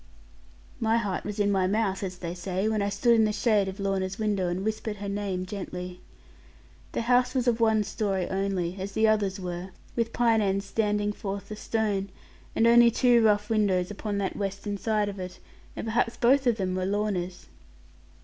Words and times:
My 0.79 0.97
heart 0.97 1.23
was 1.25 1.39
in 1.39 1.51
my 1.51 1.67
mouth, 1.67 2.01
as 2.01 2.17
they 2.17 2.33
say, 2.33 2.67
when 2.67 2.81
I 2.81 2.89
stood 2.89 3.13
in 3.13 3.23
the 3.23 3.31
shade 3.31 3.65
by 3.77 3.83
Lorna's 3.83 4.17
window, 4.17 4.47
and 4.47 4.65
whispered 4.65 4.95
her 4.95 5.07
name 5.07 5.45
gently. 5.45 6.01
The 6.93 7.01
house 7.01 7.35
was 7.35 7.47
of 7.47 7.59
one 7.61 7.83
story 7.83 8.27
only, 8.27 8.77
as 8.79 8.93
the 8.93 9.07
others 9.07 9.39
were, 9.39 9.69
with 9.95 10.11
pine 10.11 10.41
ends 10.41 10.65
standing 10.65 11.13
forth 11.13 11.49
the 11.49 11.55
stone, 11.55 12.09
and 12.55 12.65
only 12.65 12.89
two 12.89 13.21
rough 13.23 13.47
windows 13.47 13.91
upon 13.91 14.17
that 14.17 14.35
western 14.35 14.75
side 14.79 15.07
of 15.07 15.19
it, 15.19 15.37
and 15.75 15.85
perhaps 15.85 16.17
both 16.17 16.47
of 16.47 16.57
them 16.57 16.73
were 16.73 16.87
Lorna's. 16.87 17.45